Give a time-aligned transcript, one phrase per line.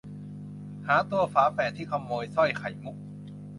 [0.87, 2.97] หาตัวฝาแฝดที่ขโมยสร้อยไข่มุก